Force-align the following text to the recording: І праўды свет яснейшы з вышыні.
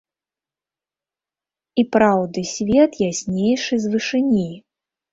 І 1.83 1.85
праўды 1.97 2.39
свет 2.55 2.91
яснейшы 3.11 3.73
з 3.85 3.97
вышыні. 3.97 4.51